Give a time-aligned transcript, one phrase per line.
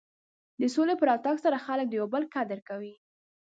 [0.61, 2.93] د سولې په راتګ سره خلک د یو بل قدر کوي.